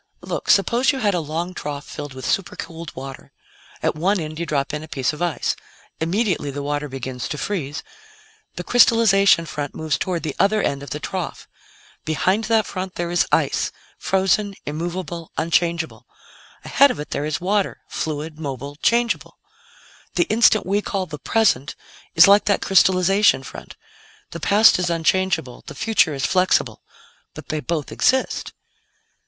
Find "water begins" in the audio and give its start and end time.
6.63-7.27